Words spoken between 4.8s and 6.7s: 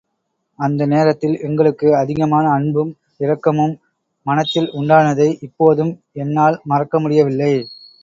உண்டானதை இப்போதும் என்னால்